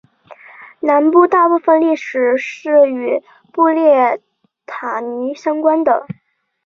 [0.79, 3.21] 南特大部分历史是与
[3.53, 4.19] 布列
[4.65, 6.07] 塔尼相关的。